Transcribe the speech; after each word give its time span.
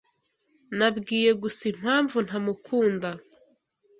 Nabwiye 0.77 1.31
gusa 1.41 1.63
impamvu 1.73 2.17
ntamukunda. 2.27 3.09